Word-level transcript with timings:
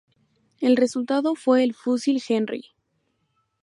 El 0.61 0.77
resultado 0.77 1.35
fue 1.35 1.63
el 1.63 1.75
fusil 1.75 2.23
Henry. 2.27 2.73